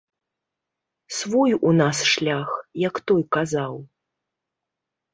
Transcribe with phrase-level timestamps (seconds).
[1.17, 2.49] Свой у нас шлях,
[2.87, 3.81] як той казаў!